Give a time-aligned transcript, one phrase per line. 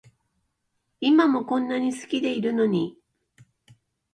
[0.99, 2.97] 今もこんなに好きでいるのに